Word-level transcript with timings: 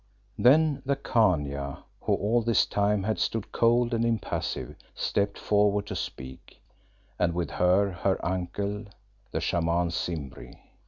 Then 0.39 0.81
the 0.83 0.95
Khania, 0.95 1.83
who 1.99 2.15
all 2.15 2.41
this 2.41 2.65
time 2.65 3.03
had 3.03 3.19
stood 3.19 3.51
cold 3.51 3.93
and 3.93 4.03
impassive, 4.03 4.73
stepped 4.95 5.37
forward 5.37 5.85
to 5.85 5.95
speak, 5.95 6.59
and 7.19 7.35
with 7.35 7.51
her 7.51 7.91
her 7.91 8.17
uncle, 8.25 8.85
the 9.29 9.39
Shaman 9.39 9.91
Simbri. 9.91 10.57